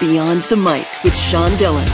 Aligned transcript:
Beyond 0.00 0.44
the 0.44 0.56
Mic 0.56 0.86
with 1.04 1.14
Sean 1.14 1.58
Dillon. 1.58 1.86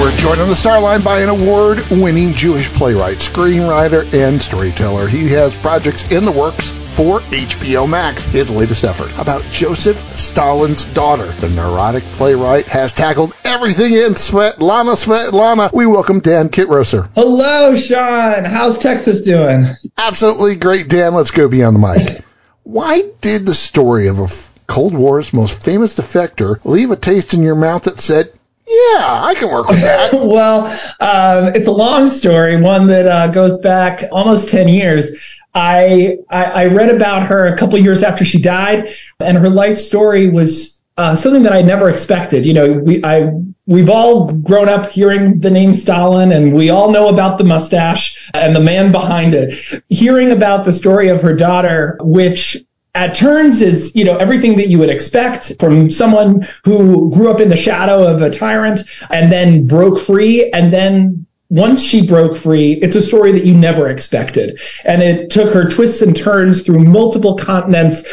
We're 0.00 0.16
joined 0.16 0.40
on 0.40 0.48
the 0.48 0.54
Starline 0.54 1.04
by 1.04 1.20
an 1.20 1.28
award 1.28 1.82
winning 1.90 2.32
Jewish 2.32 2.70
playwright, 2.70 3.18
screenwriter, 3.18 4.10
and 4.14 4.40
storyteller. 4.40 5.08
He 5.08 5.28
has 5.32 5.54
projects 5.54 6.10
in 6.10 6.24
the 6.24 6.32
works 6.32 6.70
for 6.70 7.20
HBO 7.20 7.86
Max, 7.86 8.24
his 8.24 8.50
latest 8.50 8.82
effort 8.84 9.12
about 9.18 9.44
Joseph 9.50 9.98
Stalin's 10.16 10.86
daughter. 10.86 11.26
The 11.26 11.50
neurotic 11.50 12.02
playwright 12.02 12.64
has 12.68 12.94
tackled 12.94 13.36
everything 13.44 13.92
in 13.92 14.14
Svetlana 14.14 14.96
Svetlana. 14.96 15.70
We 15.70 15.86
welcome 15.86 16.20
Dan 16.20 16.48
Kitrosser. 16.48 17.10
Hello, 17.14 17.76
Sean. 17.76 18.46
How's 18.46 18.78
Texas 18.78 19.20
doing? 19.20 19.66
Absolutely 19.98 20.56
great, 20.56 20.88
Dan. 20.88 21.12
Let's 21.12 21.30
go 21.30 21.46
beyond 21.46 21.76
the 21.76 21.80
mic. 21.80 22.24
Why 22.62 23.02
did 23.20 23.44
the 23.44 23.54
story 23.54 24.08
of 24.08 24.18
a 24.18 24.28
Cold 24.72 24.94
War's 24.94 25.34
most 25.34 25.62
famous 25.62 25.94
defector 25.94 26.58
leave 26.64 26.90
a 26.92 26.96
taste 26.96 27.34
in 27.34 27.42
your 27.42 27.54
mouth 27.54 27.82
that 27.82 28.00
said, 28.00 28.32
yeah, 28.66 29.22
I 29.22 29.34
can 29.36 29.52
work 29.52 29.68
with 29.68 29.82
that. 29.82 30.14
well, 30.14 30.64
um, 30.98 31.54
it's 31.54 31.68
a 31.68 31.72
long 31.72 32.06
story, 32.06 32.58
one 32.58 32.86
that 32.86 33.06
uh, 33.06 33.26
goes 33.26 33.58
back 33.58 34.04
almost 34.10 34.48
10 34.48 34.68
years. 34.68 35.10
I, 35.54 36.16
I, 36.30 36.44
I 36.44 36.66
read 36.68 36.88
about 36.88 37.26
her 37.26 37.52
a 37.52 37.58
couple 37.58 37.78
years 37.80 38.02
after 38.02 38.24
she 38.24 38.40
died, 38.40 38.94
and 39.20 39.36
her 39.36 39.50
life 39.50 39.76
story 39.76 40.30
was 40.30 40.80
uh, 40.96 41.16
something 41.16 41.42
that 41.42 41.52
I 41.52 41.60
never 41.60 41.90
expected. 41.90 42.46
You 42.46 42.54
know, 42.54 42.72
we 42.72 43.04
I 43.04 43.30
we've 43.66 43.90
all 43.90 44.32
grown 44.32 44.70
up 44.70 44.90
hearing 44.90 45.40
the 45.40 45.50
name 45.50 45.74
Stalin, 45.74 46.32
and 46.32 46.54
we 46.54 46.70
all 46.70 46.90
know 46.90 47.08
about 47.08 47.36
the 47.36 47.44
mustache 47.44 48.30
and 48.32 48.56
the 48.56 48.60
man 48.60 48.90
behind 48.90 49.34
it. 49.34 49.82
Hearing 49.90 50.32
about 50.32 50.64
the 50.64 50.72
story 50.72 51.08
of 51.08 51.20
her 51.20 51.34
daughter, 51.34 51.98
which 52.00 52.56
at 52.94 53.14
turns 53.14 53.62
is, 53.62 53.94
you 53.94 54.04
know, 54.04 54.16
everything 54.16 54.56
that 54.56 54.68
you 54.68 54.78
would 54.78 54.90
expect 54.90 55.52
from 55.58 55.88
someone 55.88 56.46
who 56.64 57.10
grew 57.10 57.30
up 57.30 57.40
in 57.40 57.48
the 57.48 57.56
shadow 57.56 58.06
of 58.06 58.20
a 58.20 58.30
tyrant 58.30 58.80
and 59.10 59.32
then 59.32 59.66
broke 59.66 59.98
free 59.98 60.50
and 60.50 60.72
then 60.72 61.26
once 61.48 61.82
she 61.82 62.06
broke 62.06 62.34
free, 62.34 62.72
it's 62.72 62.96
a 62.96 63.02
story 63.02 63.30
that 63.32 63.44
you 63.44 63.52
never 63.52 63.90
expected. 63.90 64.58
And 64.86 65.02
it 65.02 65.28
took 65.28 65.52
her 65.52 65.68
twists 65.68 66.00
and 66.00 66.16
turns 66.16 66.62
through 66.62 66.78
multiple 66.78 67.36
continents, 67.36 68.04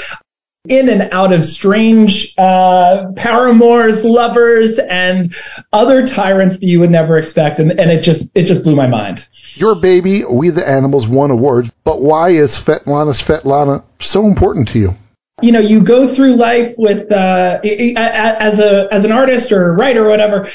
in 0.68 0.90
and 0.90 1.10
out 1.14 1.32
of 1.32 1.46
strange 1.46 2.34
uh, 2.38 3.12
paramours, 3.16 4.04
lovers, 4.04 4.78
and 4.78 5.34
other 5.72 6.06
tyrants 6.06 6.58
that 6.60 6.66
you 6.66 6.82
would 6.82 6.92
never 6.92 7.18
expect. 7.18 7.60
And, 7.60 7.72
and 7.72 7.90
it 7.90 8.02
just 8.02 8.30
it 8.36 8.44
just 8.44 8.64
blew 8.64 8.76
my 8.76 8.88
mind. 8.88 9.26
Your 9.60 9.76
baby, 9.76 10.24
We 10.24 10.50
the 10.50 10.68
Animals, 10.68 11.10
won 11.10 11.32
awards, 11.32 11.70
but 11.84 12.02
why 12.02 12.30
is 12.30 12.52
Svetlana 12.52 13.12
Svetlana 13.12 13.84
so 14.00 14.26
important 14.26 14.70
to 14.70 14.80
you? 14.80 14.96
You 15.42 15.52
know, 15.52 15.60
you 15.60 15.82
go 15.82 16.14
through 16.14 16.36
life 16.36 16.76
with 16.78 17.12
uh, 17.12 17.60
as 17.64 18.60
a 18.60 18.88
as 18.92 19.06
an 19.06 19.12
artist 19.12 19.52
or 19.52 19.74
writer 19.74 20.06
or 20.06 20.10
whatever 20.10 20.50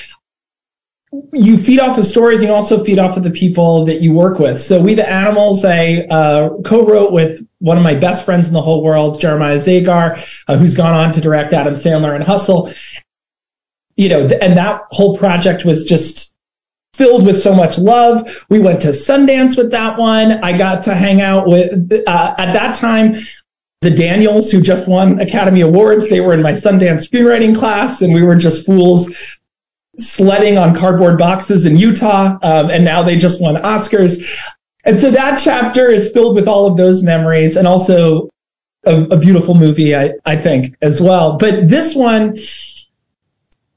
you 1.33 1.59
feed 1.59 1.81
off 1.81 1.99
of 1.99 2.05
stories 2.07 2.41
and 2.41 2.49
you 2.49 2.55
also 2.55 2.83
feed 2.83 2.99
off 2.99 3.17
of 3.17 3.23
the 3.23 3.31
people 3.31 3.85
that 3.87 4.01
you 4.01 4.13
work 4.13 4.39
with. 4.39 4.61
So 4.61 4.81
We 4.81 4.95
the 4.95 5.09
Animals, 5.09 5.65
I 5.65 6.07
uh, 6.11 6.51
co-wrote 6.65 7.13
with 7.13 7.47
one 7.59 7.77
of 7.77 7.83
my 7.83 7.95
best 7.95 8.25
friends 8.25 8.49
in 8.49 8.55
the 8.55 8.63
whole 8.63 8.83
world, 8.83 9.21
Jeremiah 9.21 9.57
Zagar, 9.57 10.25
uh, 10.49 10.57
who's 10.57 10.75
gone 10.75 10.95
on 10.95 11.13
to 11.13 11.21
direct 11.21 11.53
Adam 11.53 11.75
Sandler 11.75 12.15
and 12.15 12.25
Hustle. 12.25 12.73
You 13.97 14.09
know, 14.09 14.27
and 14.27 14.57
that 14.57 14.83
whole 14.91 15.17
project 15.17 15.65
was 15.65 15.85
just 15.85 16.34
filled 16.95 17.27
with 17.27 17.41
so 17.41 17.55
much 17.55 17.77
love. 17.77 18.45
We 18.49 18.61
went 18.61 18.81
to 18.83 18.89
Sundance 18.89 19.57
with 19.57 19.73
that 19.73 19.99
one. 19.99 20.45
I 20.45 20.57
got 20.57 20.85
to 20.85 20.95
hang 20.95 21.21
out 21.21 21.47
with, 21.47 21.93
uh, 22.07 22.35
at 22.39 22.53
that 22.53 22.77
time, 22.77 23.17
the 23.81 23.91
Daniels, 23.91 24.51
who 24.51 24.63
just 24.63 24.89
won 24.89 25.21
Academy 25.21 25.61
Awards, 25.61 26.09
they 26.09 26.21
were 26.21 26.33
in 26.33 26.41
my 26.41 26.53
Sundance 26.53 27.07
screenwriting 27.07 27.57
class, 27.57 28.01
and 28.01 28.15
we 28.15 28.23
were 28.23 28.37
just 28.37 28.65
fools 28.65 29.15
sledding 29.99 30.57
on 30.57 30.75
cardboard 30.75 31.19
boxes 31.19 31.67
in 31.67 31.77
Utah, 31.77 32.39
um, 32.43 32.71
and 32.71 32.85
now 32.85 33.03
they 33.03 33.17
just 33.17 33.41
won 33.43 33.57
Oscars. 33.57 34.27
And 34.85 35.01
so 35.01 35.11
that 35.11 35.41
chapter 35.43 35.89
is 35.89 36.11
filled 36.13 36.35
with 36.35 36.49
all 36.49 36.67
of 36.67 36.77
those 36.77 37.03
memories 37.03 37.57
and 37.57 37.67
also 37.67 38.29
a, 38.85 39.03
a 39.03 39.17
beautiful 39.17 39.55
movie, 39.55 39.97
I, 39.97 40.13
I 40.25 40.37
think, 40.37 40.77
as 40.81 41.01
well. 41.01 41.37
But 41.39 41.69
this 41.69 41.95
one, 41.95 42.39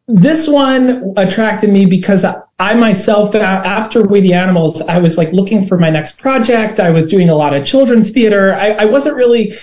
this 0.08 0.48
one 0.48 1.14
attracted 1.18 1.70
me 1.70 1.86
because 1.86 2.24
I, 2.24 2.42
I 2.60 2.76
myself, 2.76 3.36
after 3.36 4.02
We 4.02 4.22
the 4.22 4.34
Animals, 4.34 4.82
I 4.82 5.00
was 5.00 5.18
like 5.18 5.32
looking 5.32 5.68
for 5.68 5.78
my 5.78 5.90
next 5.90 6.18
project. 6.18 6.80
I 6.80 6.92
was 6.92 7.08
doing 7.08 7.30
a 7.30 7.36
lot 7.36 7.54
of 7.54 7.66
children's 7.66 8.10
theater. 8.12 8.54
I, 8.54 8.70
I 8.72 8.86
wasn't 8.86 9.18
really 9.18 9.54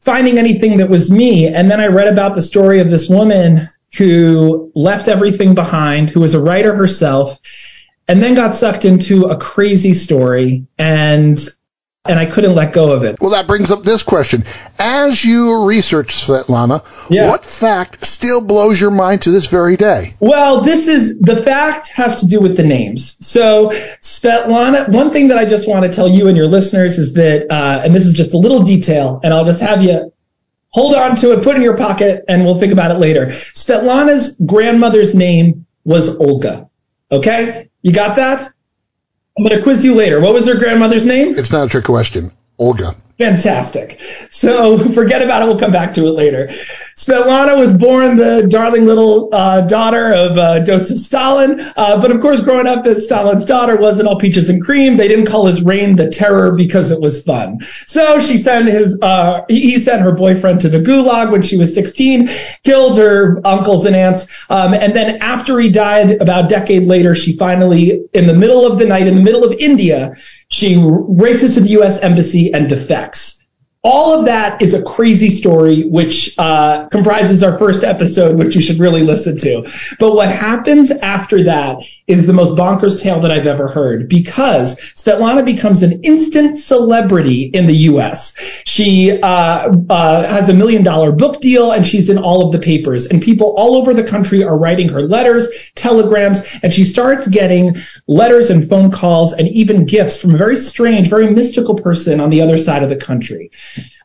finding 0.00 0.38
anything 0.38 0.78
that 0.78 0.88
was 0.88 1.10
me. 1.10 1.48
And 1.48 1.70
then 1.70 1.80
I 1.80 1.86
read 1.86 2.08
about 2.08 2.34
the 2.34 2.42
story 2.42 2.80
of 2.80 2.90
this 2.90 3.08
woman 3.08 3.68
who 3.96 4.70
left 4.74 5.08
everything 5.08 5.54
behind, 5.54 6.10
who 6.10 6.20
was 6.20 6.34
a 6.34 6.40
writer 6.40 6.74
herself, 6.74 7.38
and 8.06 8.22
then 8.22 8.34
got 8.34 8.54
sucked 8.54 8.84
into 8.84 9.24
a 9.24 9.38
crazy 9.38 9.94
story 9.94 10.66
and 10.78 11.48
and 12.06 12.18
I 12.18 12.24
couldn't 12.24 12.54
let 12.54 12.72
go 12.72 12.92
of 12.92 13.04
it. 13.04 13.18
Well, 13.20 13.32
that 13.32 13.46
brings 13.46 13.70
up 13.70 13.82
this 13.82 14.02
question. 14.02 14.44
As 14.78 15.22
you 15.22 15.66
research 15.66 16.14
Svetlana, 16.14 16.84
yeah. 17.10 17.28
what 17.28 17.44
fact 17.44 18.06
still 18.06 18.40
blows 18.40 18.80
your 18.80 18.90
mind 18.90 19.22
to 19.22 19.30
this 19.30 19.46
very 19.48 19.76
day? 19.76 20.14
Well, 20.18 20.62
this 20.62 20.88
is 20.88 21.18
the 21.18 21.36
fact 21.36 21.88
has 21.88 22.20
to 22.20 22.26
do 22.26 22.40
with 22.40 22.56
the 22.56 22.64
names. 22.64 23.16
So, 23.24 23.70
Svetlana, 24.00 24.88
one 24.88 25.12
thing 25.12 25.28
that 25.28 25.36
I 25.36 25.44
just 25.44 25.68
want 25.68 25.84
to 25.84 25.92
tell 25.92 26.08
you 26.08 26.28
and 26.28 26.36
your 26.36 26.46
listeners 26.46 26.96
is 26.96 27.12
that, 27.14 27.50
uh, 27.50 27.82
and 27.84 27.94
this 27.94 28.06
is 28.06 28.14
just 28.14 28.32
a 28.32 28.38
little 28.38 28.62
detail, 28.62 29.20
and 29.22 29.34
I'll 29.34 29.44
just 29.44 29.60
have 29.60 29.82
you 29.82 30.10
hold 30.70 30.94
on 30.94 31.16
to 31.16 31.32
it, 31.32 31.42
put 31.42 31.54
it 31.54 31.56
in 31.56 31.62
your 31.62 31.76
pocket, 31.76 32.24
and 32.28 32.46
we'll 32.46 32.58
think 32.58 32.72
about 32.72 32.90
it 32.90 32.98
later. 32.98 33.26
Svetlana's 33.26 34.36
grandmother's 34.46 35.14
name 35.14 35.66
was 35.84 36.16
Olga. 36.16 36.70
Okay? 37.12 37.68
You 37.82 37.92
got 37.92 38.16
that? 38.16 38.52
I'm 39.38 39.44
going 39.44 39.56
to 39.56 39.62
quiz 39.62 39.84
you 39.84 39.94
later. 39.94 40.20
What 40.20 40.34
was 40.34 40.46
her 40.46 40.56
grandmother's 40.56 41.06
name? 41.06 41.38
It's 41.38 41.52
not 41.52 41.66
a 41.66 41.70
trick 41.70 41.84
question. 41.84 42.30
Olga. 42.58 42.94
Fantastic. 43.20 44.00
So 44.30 44.90
forget 44.94 45.20
about 45.20 45.42
it. 45.42 45.44
We'll 45.44 45.58
come 45.58 45.72
back 45.72 45.92
to 45.94 46.06
it 46.06 46.12
later. 46.12 46.48
Svetlana 46.96 47.58
was 47.58 47.76
born 47.76 48.16
the 48.16 48.46
darling 48.48 48.86
little 48.86 49.28
uh, 49.34 49.60
daughter 49.62 50.12
of 50.12 50.38
uh, 50.38 50.64
Joseph 50.64 50.98
Stalin. 50.98 51.60
Uh, 51.76 52.00
but 52.00 52.10
of 52.10 52.22
course, 52.22 52.40
growing 52.40 52.66
up 52.66 52.86
as 52.86 53.04
Stalin's 53.04 53.44
daughter 53.44 53.76
wasn't 53.76 54.08
all 54.08 54.18
peaches 54.18 54.48
and 54.48 54.64
cream. 54.64 54.96
They 54.96 55.06
didn't 55.06 55.26
call 55.26 55.44
his 55.44 55.60
reign 55.60 55.96
the 55.96 56.10
terror 56.10 56.52
because 56.52 56.90
it 56.90 57.00
was 57.00 57.22
fun. 57.22 57.60
So 57.86 58.20
she 58.20 58.38
sent 58.38 58.68
his, 58.68 58.98
uh, 59.02 59.42
he 59.48 59.78
sent 59.78 60.00
her 60.00 60.12
boyfriend 60.12 60.62
to 60.62 60.70
the 60.70 60.80
gulag 60.80 61.30
when 61.30 61.42
she 61.42 61.58
was 61.58 61.74
16, 61.74 62.30
killed 62.64 62.96
her 62.96 63.40
uncles 63.46 63.84
and 63.84 63.94
aunts. 63.94 64.26
Um, 64.48 64.72
and 64.72 64.96
then 64.96 65.18
after 65.20 65.58
he 65.58 65.70
died, 65.70 66.22
about 66.22 66.46
a 66.46 66.48
decade 66.48 66.84
later, 66.84 67.14
she 67.14 67.36
finally, 67.36 68.02
in 68.14 68.26
the 68.26 68.34
middle 68.34 68.66
of 68.66 68.78
the 68.78 68.86
night, 68.86 69.06
in 69.06 69.14
the 69.14 69.22
middle 69.22 69.44
of 69.44 69.52
India, 69.52 70.14
she 70.50 70.76
races 70.78 71.54
to 71.54 71.60
the 71.60 71.70
U.S. 71.70 72.00
embassy 72.00 72.52
and 72.52 72.68
defects. 72.68 73.39
All 73.82 74.18
of 74.18 74.26
that 74.26 74.60
is 74.60 74.74
a 74.74 74.82
crazy 74.82 75.30
story, 75.30 75.84
which 75.84 76.34
uh, 76.36 76.86
comprises 76.88 77.42
our 77.42 77.56
first 77.56 77.82
episode, 77.82 78.36
which 78.36 78.54
you 78.54 78.60
should 78.60 78.78
really 78.78 79.02
listen 79.02 79.38
to. 79.38 79.66
But 79.98 80.14
what 80.14 80.30
happens 80.30 80.90
after 80.90 81.44
that 81.44 81.78
is 82.06 82.26
the 82.26 82.34
most 82.34 82.58
bonkers 82.58 83.00
tale 83.00 83.20
that 83.20 83.30
I've 83.30 83.46
ever 83.46 83.68
heard 83.68 84.06
because 84.06 84.76
Svetlana 84.76 85.46
becomes 85.46 85.82
an 85.82 86.02
instant 86.02 86.58
celebrity 86.58 87.44
in 87.44 87.66
the 87.66 87.76
U.S. 87.88 88.34
She 88.66 89.18
uh, 89.22 89.72
uh, 89.88 90.26
has 90.26 90.50
a 90.50 90.54
million 90.54 90.82
dollar 90.82 91.10
book 91.10 91.40
deal 91.40 91.72
and 91.72 91.86
she's 91.86 92.10
in 92.10 92.18
all 92.18 92.44
of 92.44 92.52
the 92.52 92.58
papers. 92.58 93.06
And 93.06 93.22
people 93.22 93.54
all 93.56 93.76
over 93.76 93.94
the 93.94 94.04
country 94.04 94.44
are 94.44 94.58
writing 94.58 94.90
her 94.90 95.02
letters, 95.02 95.48
telegrams, 95.74 96.42
and 96.62 96.74
she 96.74 96.84
starts 96.84 97.26
getting 97.28 97.76
letters 98.06 98.50
and 98.50 98.68
phone 98.68 98.90
calls 98.90 99.32
and 99.32 99.48
even 99.48 99.86
gifts 99.86 100.18
from 100.18 100.34
a 100.34 100.38
very 100.38 100.56
strange, 100.56 101.08
very 101.08 101.32
mystical 101.32 101.76
person 101.76 102.20
on 102.20 102.28
the 102.28 102.42
other 102.42 102.58
side 102.58 102.82
of 102.82 102.90
the 102.90 102.96
country. 102.96 103.50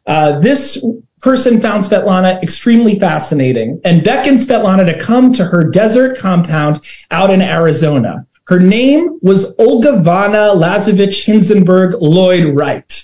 Uh, 0.06 0.40
this 0.40 0.84
person 1.22 1.60
found 1.62 1.84
Svetlana 1.84 2.42
extremely 2.44 3.00
fascinating 3.00 3.82
and 3.84 4.04
beckoned 4.04 4.40
Svetlana 4.40 4.86
to 4.86 5.00
come 5.00 5.34
to 5.34 5.46
her 5.46 5.64
desert 5.64 6.18
compound 6.18 6.80
out 7.10 7.32
in 7.32 7.42
Arizona. 7.42 8.28
Her 8.48 8.60
name 8.60 9.18
was 9.24 9.56
Olgivanna 9.56 10.56
Lazarevich 10.56 11.26
Hinzenberg 11.26 12.00
Lloyd 12.00 12.56
Wright. 12.56 13.04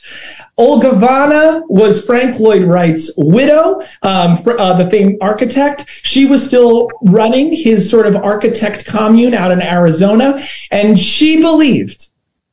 Olgivanna 0.60 1.64
was 1.68 2.06
Frank 2.06 2.40
Lloyd 2.40 2.62
Wright's 2.62 3.10
widow, 3.18 3.82
um, 4.04 4.38
uh, 4.46 4.74
the 4.74 4.88
famed 4.88 5.18
architect. 5.20 5.86
She 6.04 6.28
was 6.28 6.46
still 6.46 6.92
running 7.02 7.52
his 7.52 7.90
sort 7.90 8.06
of 8.06 8.16
architect 8.16 8.86
commune 8.86 9.34
out 9.34 9.50
in 9.50 9.64
Arizona, 9.64 10.46
and 10.70 11.00
she 11.00 11.42
believed 11.42 12.10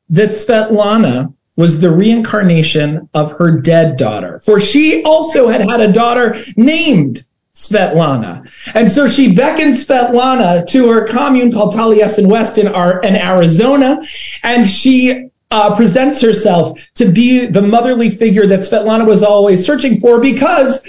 that 0.08 0.30
Svetlana 0.30 1.34
was 1.58 1.80
the 1.80 1.90
reincarnation 1.90 3.08
of 3.12 3.32
her 3.32 3.50
dead 3.50 3.96
daughter. 3.96 4.38
For 4.38 4.60
she 4.60 5.02
also 5.02 5.48
had 5.48 5.60
had 5.60 5.80
a 5.80 5.92
daughter 5.92 6.36
named 6.56 7.24
Svetlana. 7.52 8.48
And 8.74 8.92
so 8.92 9.08
she 9.08 9.34
beckoned 9.34 9.74
Svetlana 9.74 10.68
to 10.68 10.88
her 10.88 11.04
commune 11.08 11.52
called 11.52 11.74
Taliesin 11.74 12.26
West 12.28 12.58
in, 12.58 12.68
in 12.68 13.16
Arizona, 13.16 14.00
and 14.44 14.68
she 14.68 15.30
uh, 15.50 15.74
presents 15.74 16.20
herself 16.20 16.78
to 16.94 17.10
be 17.10 17.46
the 17.46 17.62
motherly 17.62 18.10
figure 18.10 18.46
that 18.46 18.60
Svetlana 18.60 19.06
was 19.06 19.22
always 19.22 19.64
searching 19.64 19.98
for 19.98 20.20
because 20.20 20.84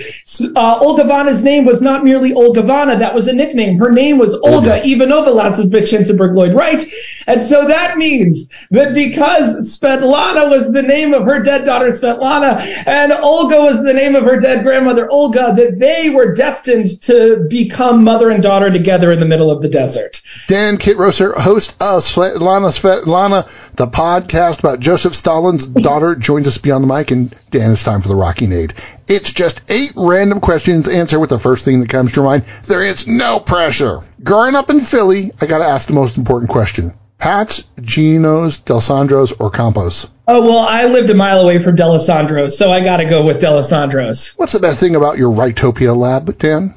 uh, 0.55 0.79
Olgivanna's 0.79 1.45
name 1.45 1.63
was 1.63 1.81
not 1.81 2.03
merely 2.03 2.31
Olgivanna, 2.31 2.99
that 2.99 3.15
was 3.15 3.29
a 3.29 3.33
nickname. 3.33 3.77
Her 3.77 3.89
name 3.89 4.17
was 4.17 4.35
Olga 4.35 4.81
Ivanova 4.81 5.27
Lazovich 5.27 6.35
Lloyd 6.35 6.53
Wright. 6.53 6.85
And 7.25 7.43
so 7.43 7.67
that 7.67 7.97
means 7.97 8.47
that 8.71 8.93
because 8.93 9.77
Svetlana 9.79 10.49
was 10.49 10.73
the 10.73 10.83
name 10.83 11.13
of 11.13 11.23
her 11.23 11.41
dead 11.41 11.63
daughter 11.63 11.91
Svetlana 11.91 12.59
and 12.85 13.13
Olga 13.13 13.61
was 13.61 13.81
the 13.81 13.93
name 13.93 14.15
of 14.15 14.25
her 14.25 14.41
dead 14.41 14.63
grandmother 14.63 15.09
Olga, 15.09 15.53
that 15.55 15.79
they 15.79 16.09
were 16.09 16.33
destined 16.33 17.01
to 17.03 17.45
become 17.49 18.03
mother 18.03 18.29
and 18.29 18.43
daughter 18.43 18.69
together 18.69 19.09
in 19.11 19.21
the 19.21 19.25
middle 19.25 19.51
of 19.51 19.61
the 19.61 19.69
desert. 19.69 20.21
Dan 20.47 20.77
Kitrosser, 20.77 21.33
host 21.33 21.71
of 21.81 22.03
Svetlana 22.03 22.71
Svetlana, 22.71 23.75
the 23.75 23.87
podcast 23.87 24.48
about 24.57 24.79
Joseph 24.79 25.13
Stalin's 25.13 25.67
daughter, 25.67 26.15
joins 26.15 26.47
us 26.47 26.57
beyond 26.57 26.83
the 26.83 26.87
mic. 26.87 27.11
And 27.11 27.29
Dan, 27.51 27.71
it's 27.71 27.83
time 27.83 28.01
for 28.01 28.07
the 28.07 28.15
Rockin' 28.15 28.51
8. 28.51 28.73
It's 29.07 29.31
just 29.31 29.61
eight 29.69 29.93
random 29.95 30.39
questions. 30.39 30.87
Answer 30.87 31.19
with 31.19 31.29
the 31.29 31.37
first 31.37 31.65
thing 31.65 31.81
that 31.81 31.89
comes 31.89 32.13
to 32.13 32.21
your 32.21 32.25
mind. 32.25 32.45
There 32.65 32.83
is 32.83 33.05
no 33.05 33.39
pressure. 33.39 33.99
Growing 34.23 34.55
up 34.55 34.71
in 34.71 34.81
Philly, 34.81 35.31
I 35.39 35.45
got 35.45 35.59
to 35.59 35.65
ask 35.65 35.87
the 35.87 35.93
most 35.93 36.17
important 36.17 36.49
question. 36.49 36.93
Pat's, 37.19 37.65
Geno's, 37.81 38.59
Dalessandro's, 38.61 39.33
or 39.33 39.51
Campo's? 39.51 40.09
Oh, 40.25 40.41
well, 40.41 40.59
I 40.59 40.85
lived 40.85 41.09
a 41.09 41.15
mile 41.15 41.41
away 41.41 41.59
from 41.59 41.75
Dalessandro's, 41.75 42.57
so 42.57 42.71
I 42.71 42.81
got 42.81 42.97
to 42.97 43.05
go 43.05 43.25
with 43.25 43.41
Dalessandro's. 43.41 44.33
What's 44.37 44.53
the 44.53 44.61
best 44.61 44.79
thing 44.79 44.95
about 44.95 45.17
your 45.17 45.31
Writopia 45.31 45.93
lab, 45.95 46.37
Dan? 46.37 46.73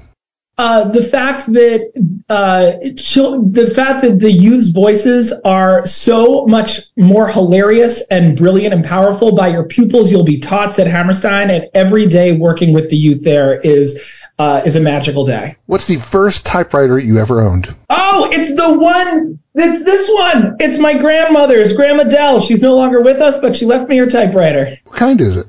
Uh, 0.58 0.84
the 0.84 1.02
fact 1.02 1.46
that 1.46 1.90
uh, 2.28 2.72
the 2.72 3.72
fact 3.74 4.02
that 4.02 4.20
the 4.20 4.30
youth's 4.30 4.68
voices 4.68 5.32
are 5.44 5.86
so 5.86 6.46
much 6.46 6.80
more 6.96 7.26
hilarious 7.26 8.02
and 8.10 8.36
brilliant 8.36 8.74
and 8.74 8.84
powerful 8.84 9.34
by 9.34 9.48
your 9.48 9.64
pupils 9.64 10.12
you'll 10.12 10.24
be 10.24 10.40
taught 10.40 10.74
said 10.74 10.86
Hammerstein, 10.86 11.50
and 11.50 11.70
every 11.74 12.06
day 12.06 12.32
working 12.32 12.74
with 12.74 12.90
the 12.90 12.96
youth 12.96 13.22
there 13.24 13.58
is 13.58 13.98
uh, 14.38 14.62
is 14.64 14.76
a 14.76 14.80
magical 14.80 15.24
day. 15.24 15.56
What's 15.66 15.86
the 15.86 15.96
first 15.96 16.44
typewriter 16.44 16.98
you 16.98 17.18
ever 17.18 17.40
owned? 17.40 17.74
Oh, 17.88 18.28
it's 18.30 18.54
the 18.54 18.78
one. 18.78 19.38
It's 19.54 19.84
this 19.84 20.08
one. 20.10 20.56
It's 20.60 20.78
my 20.78 20.98
grandmother's, 20.98 21.72
Grandma 21.74 22.04
Dell. 22.04 22.40
She's 22.40 22.62
no 22.62 22.74
longer 22.74 23.00
with 23.00 23.20
us, 23.20 23.38
but 23.38 23.56
she 23.56 23.66
left 23.66 23.88
me 23.88 23.98
her 23.98 24.06
typewriter. 24.06 24.76
What 24.84 24.96
kind 24.96 25.20
is 25.20 25.36
it? 25.36 25.46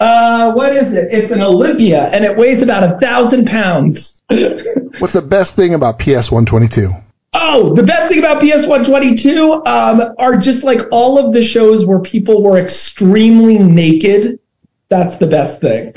Uh, 0.00 0.52
what 0.52 0.74
is 0.74 0.94
it? 0.94 1.08
It's 1.12 1.30
an 1.30 1.42
Olympia, 1.42 2.08
and 2.08 2.24
it 2.24 2.36
weighs 2.36 2.62
about 2.62 2.82
a 2.82 2.98
thousand 2.98 3.46
pounds. 3.46 4.22
What's 4.28 5.12
the 5.12 5.22
best 5.22 5.54
thing 5.54 5.74
about 5.74 5.98
PS 5.98 6.32
122? 6.32 6.90
Oh, 7.34 7.74
the 7.74 7.82
best 7.82 8.08
thing 8.08 8.18
about 8.18 8.40
PS 8.40 8.66
122 8.66 9.62
um, 9.66 10.14
are 10.18 10.36
just 10.38 10.64
like 10.64 10.88
all 10.90 11.24
of 11.24 11.34
the 11.34 11.42
shows 11.42 11.84
where 11.84 12.00
people 12.00 12.42
were 12.42 12.56
extremely 12.56 13.58
naked. 13.58 14.40
That's 14.88 15.18
the 15.18 15.26
best 15.26 15.60
thing. 15.60 15.92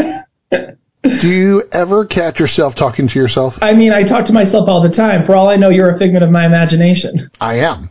Do 1.04 1.28
you 1.28 1.64
ever 1.72 2.06
catch 2.06 2.40
yourself 2.40 2.76
talking 2.76 3.08
to 3.08 3.20
yourself? 3.20 3.64
I 3.64 3.74
mean, 3.74 3.94
I 3.94 4.04
talk 4.04 4.26
to 4.26 4.34
myself 4.34 4.70
all 4.70 4.82
the 4.82 4.90
time. 4.90 5.26
For 5.26 5.36
all 5.36 5.50
I 5.50 5.56
know, 5.56 5.70
you're 5.70 5.90
a 5.90 5.98
figment 5.98 6.24
of 6.24 6.30
my 6.30 6.46
imagination. 6.46 7.30
I 7.42 7.56
am. 7.60 7.90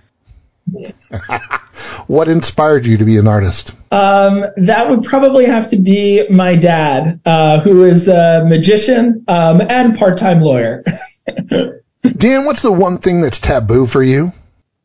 what 2.07 2.29
inspired 2.29 2.87
you 2.87 2.99
to 2.99 3.05
be 3.05 3.19
an 3.19 3.27
artist? 3.27 3.77
Um, 3.93 4.45
that 4.57 4.89
would 4.89 5.05
probably 5.05 5.47
have 5.47 5.71
to 5.71 5.77
be 5.77 6.29
my 6.29 6.57
dad, 6.57 7.21
uh, 7.25 7.61
who 7.61 7.85
is 7.85 8.09
a 8.09 8.45
magician 8.47 9.25
um, 9.29 9.61
and 9.61 9.97
part-time 9.99 10.41
lawyer. 10.41 10.85
Dan, 12.03 12.45
what's 12.45 12.63
the 12.63 12.73
one 12.73 12.99
thing 12.99 13.21
that's 13.21 13.39
taboo 13.39 13.87
for 13.87 14.03
you? 14.03 14.33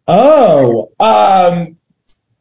Oh, 0.07 0.91
um, 0.99 1.76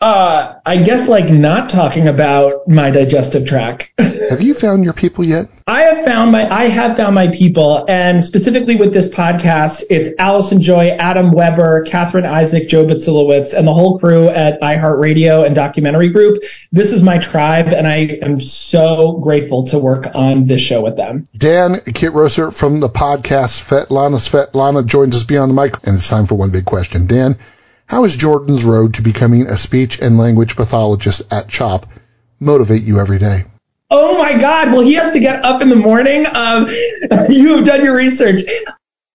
uh, 0.01 0.57
I 0.67 0.77
guess 0.83 1.09
like 1.09 1.31
not 1.31 1.71
talking 1.71 2.07
about 2.07 2.69
my 2.69 2.91
digestive 2.91 3.47
tract. 3.47 3.93
have 3.99 4.43
you 4.43 4.53
found 4.53 4.85
your 4.85 4.93
people 4.93 5.25
yet? 5.25 5.47
I 5.67 5.83
have 5.83 6.05
found 6.05 6.33
my, 6.33 6.49
I 6.55 6.65
have 6.65 6.99
found 6.99 7.15
my 7.15 7.29
people, 7.29 7.87
and 7.89 8.23
specifically 8.23 8.77
with 8.77 8.93
this 8.93 9.09
podcast, 9.09 9.85
it's 9.89 10.11
Allison 10.19 10.61
Joy, 10.61 10.91
Adam 10.91 11.33
Weber, 11.33 11.83
Catherine 11.87 12.27
Isaac, 12.27 12.69
Joe 12.69 12.85
Batsilowitz, 12.85 13.55
and 13.55 13.67
the 13.67 13.73
whole 13.73 13.99
crew 13.99 14.29
at 14.29 14.61
iHeartRadio 14.61 15.47
and 15.47 15.55
Documentary 15.55 16.11
Group. 16.11 16.43
This 16.71 16.93
is 16.93 17.03
my 17.03 17.17
tribe, 17.17 17.73
and 17.73 17.87
I 17.87 18.19
am 18.21 18.39
so 18.39 19.13
grateful 19.15 19.67
to 19.69 19.79
work 19.79 20.15
on 20.15 20.47
this 20.47 20.61
show 20.61 20.83
with 20.83 20.97
them. 20.97 21.27
Dan 21.35 21.77
Kitrosser 21.77 22.55
from 22.55 22.81
the 22.81 22.91
podcast 22.91 23.65
Svetlana 23.67 24.19
Svetlana 24.19 24.85
joins 24.85 25.17
us 25.17 25.25
beyond 25.25 25.51
the 25.51 25.55
mic, 25.55 25.75
and 25.87 25.97
it's 25.97 26.09
time 26.09 26.27
for 26.27 26.35
one 26.35 26.51
big 26.51 26.67
question. 26.67 27.07
Dan, 27.07 27.39
how 27.87 28.05
is 28.05 28.17
Jordan's 28.17 28.65
road 28.65 28.95
to 28.95 29.03
becoming 29.03 29.47
a 29.47 29.57
speech 29.57 30.01
and 30.01 30.19
language 30.19 30.57
pathologist 30.57 31.33
at 31.33 31.49
CHOP 31.49 31.87
motivate 32.41 32.83
you 32.83 32.99
every 32.99 33.19
day? 33.19 33.45
Oh 33.91 34.19
my 34.19 34.37
God. 34.37 34.73
Well, 34.73 34.83
he 34.83 34.95
has 34.95 35.13
to 35.13 35.21
get 35.21 35.45
up 35.45 35.63
in 35.63 35.69
the 35.69 35.77
morning. 35.77 36.27
Um, 36.27 36.69
you 37.29 37.57
have 37.57 37.65
done 37.65 37.85
your 37.85 37.95
research. 37.95 38.41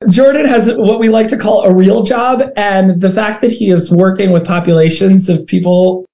Jordan 0.10 0.46
has 0.48 0.72
what 0.74 1.00
we 1.00 1.10
like 1.10 1.28
to 1.28 1.38
call 1.38 1.64
a 1.64 1.74
real 1.74 2.04
job. 2.04 2.42
And 2.56 3.02
the 3.02 3.12
fact 3.12 3.42
that 3.42 3.52
he 3.52 3.70
is 3.70 3.92
working 3.92 4.32
with 4.32 4.46
populations 4.46 5.30
of 5.30 5.46
people 5.46 6.06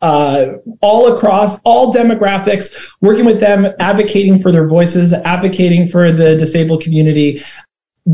uh, 0.00 0.54
all 0.80 1.14
across 1.14 1.60
all 1.64 1.92
demographics, 1.92 2.90
working 3.02 3.24
with 3.24 3.40
them, 3.40 3.66
advocating 3.78 4.40
for 4.40 4.50
their 4.50 4.66
voices, 4.66 5.12
advocating 5.12 5.88
for 5.88 6.10
the 6.10 6.36
disabled 6.36 6.82
community, 6.82 7.42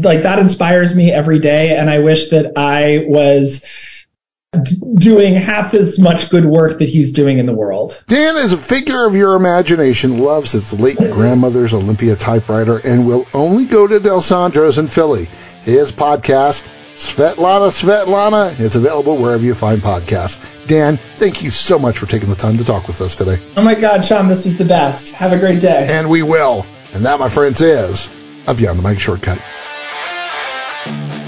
like 0.03 0.23
that 0.23 0.39
inspires 0.39 0.95
me 0.95 1.13
every 1.13 1.39
day. 1.39 1.77
And 1.77 1.91
I 1.91 2.01
wish 2.01 2.29
that 2.31 2.53
I 2.57 3.05
was 3.09 3.65
doing 4.95 5.35
half 5.35 5.75
as 5.75 5.99
much 5.99 6.31
good 6.31 6.45
work 6.45 6.79
that 6.79 6.89
he's 6.89 7.13
doing 7.13 7.39
in 7.39 7.47
the 7.47 7.55
world. 7.55 8.03
Dan 8.07 8.37
is 8.37 8.53
a 8.53 8.57
figure 8.57 9.07
of 9.07 9.15
your 9.15 9.35
imagination, 9.35 10.19
loves 10.19 10.53
his 10.53 10.73
late 10.73 10.97
grandmother's 10.97 11.75
Olympia 11.75 12.17
typewriter, 12.17 12.79
and 12.79 13.07
will 13.07 13.27
only 13.35 13.67
go 13.67 13.87
to 13.87 14.01
Dalessandro's 14.01 14.79
in 14.79 14.89
Philly. 14.89 15.27
His 15.63 15.93
podcast, 15.93 16.71
Svetlana 16.95 17.71
Svetlana, 17.71 18.59
is 18.59 18.77
available 18.77 19.17
wherever 19.19 19.45
you 19.45 19.55
find 19.55 19.83
podcasts. 19.83 20.67
Dan, 20.67 20.97
thank 20.97 21.43
you 21.43 21.51
so 21.51 21.79
much 21.79 21.99
for 21.99 22.07
taking 22.07 22.29
the 22.29 22.37
time 22.37 22.57
to 22.57 22.65
talk 22.65 22.87
with 22.87 23.01
us 23.01 23.17
today. 23.17 23.39
Oh 23.57 23.63
my 23.63 23.75
God, 23.75 24.05
Sean, 24.05 24.29
this 24.29 24.45
was 24.45 24.57
the 24.57 24.65
best. 24.65 25.13
Have 25.13 25.33
a 25.33 25.39
great 25.39 25.61
day. 25.61 25.87
And 25.91 26.09
we 26.09 26.23
will. 26.23 26.65
And 26.95 27.05
that, 27.05 27.19
my 27.19 27.29
friends, 27.29 27.61
is 27.61 28.11
a 28.47 28.55
Beyond 28.55 28.79
the 28.79 28.89
Mic 28.89 29.01
shortcut. 29.01 29.39
You. 30.87 31.26